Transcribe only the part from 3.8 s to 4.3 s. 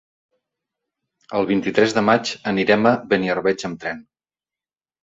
tren.